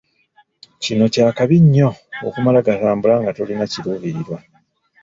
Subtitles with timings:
[0.83, 1.89] Kino kya kabi nnyo
[2.27, 4.37] okumala gatambula nga tolina kiluubirirwa.